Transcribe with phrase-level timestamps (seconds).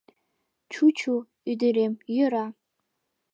[0.71, 1.15] Чу-чу,
[1.51, 2.45] ӱдырем, йӧра.